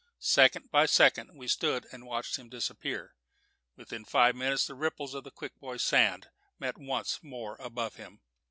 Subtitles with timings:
[0.17, 3.13] Second by second we stood and watched him disappear.
[3.75, 8.19] Within five minutes the ripples of the Quick Boy Sand met once more above him.